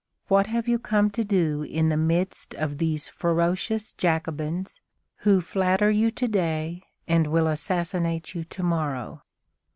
[0.29, 4.81] What have you come to do in the midst of these ferocious Jacobins,
[5.17, 9.21] who flatter you to day and will assassinate you to morrow?